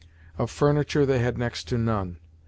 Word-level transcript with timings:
Of 0.35 0.49
furniture 0.49 1.05
they 1.05 1.19
had 1.19 1.37
next 1.37 1.65
to 1.67 1.77
none. 1.77 2.17